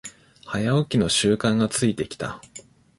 [0.47, 2.41] 早起きの習慣がついてきた